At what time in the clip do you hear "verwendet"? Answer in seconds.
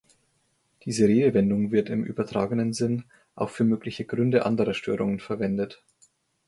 5.19-5.83